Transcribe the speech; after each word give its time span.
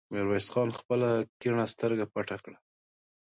ميرويس 0.13 0.47
خان 0.53 0.69
خپله 0.79 1.09
کيڼه 1.41 1.65
سترګه 1.73 2.05
پټه 2.13 2.37
کړه. 2.43 2.57